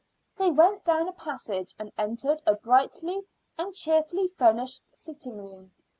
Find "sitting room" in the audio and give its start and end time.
4.95-5.73